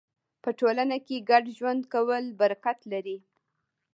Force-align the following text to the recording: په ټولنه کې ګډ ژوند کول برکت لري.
په 0.43 0.49
ټولنه 0.59 0.97
کې 1.05 1.25
ګډ 1.29 1.43
ژوند 1.57 1.81
کول 1.93 2.23
برکت 2.41 2.79
لري. 2.91 3.17